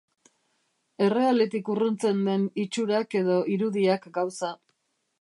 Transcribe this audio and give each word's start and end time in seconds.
Errealetik 1.07 1.69
urruntzen 1.75 2.25
den 2.31 2.49
itxurak 2.65 3.17
edo 3.23 3.39
irudiak 3.59 4.13
gauza. 4.21 4.55